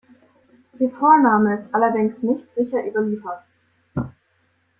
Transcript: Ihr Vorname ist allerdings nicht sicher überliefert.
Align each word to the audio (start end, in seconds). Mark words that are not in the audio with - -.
Ihr 0.79 0.89
Vorname 0.97 1.59
ist 1.59 1.75
allerdings 1.75 2.17
nicht 2.23 2.43
sicher 2.55 2.83
überliefert. 2.83 3.43